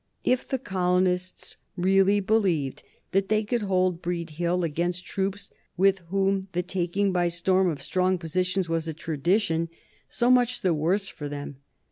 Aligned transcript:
If 0.23 0.47
the 0.47 0.57
colonists 0.57 1.57
really 1.77 2.19
believed 2.21 2.81
that 3.11 3.29
they 3.29 3.43
could 3.43 3.61
hold 3.61 4.01
Breed 4.01 4.31
Hill 4.31 4.63
against 4.63 5.05
troops 5.05 5.51
with 5.77 5.99
whom 6.07 6.47
the 6.53 6.63
taking 6.63 7.11
by 7.11 7.27
storm 7.27 7.69
of 7.69 7.83
strong 7.83 8.17
positions 8.17 8.67
was 8.67 8.87
a 8.87 8.95
tradition, 8.95 9.69
so 10.09 10.31
much 10.31 10.61
the 10.61 10.73
worse 10.73 11.07
for 11.07 11.29
them. 11.29 11.57